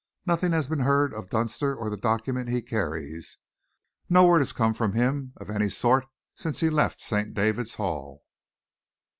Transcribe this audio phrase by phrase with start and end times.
[0.25, 3.37] Nothing had been heard of Dunster or the document he carries.
[4.09, 7.35] No word has come from him of any sort since he left St.
[7.35, 8.23] David's Hall."